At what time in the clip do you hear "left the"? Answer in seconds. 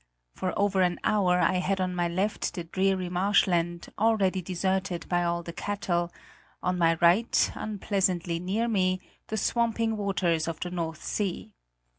2.07-2.63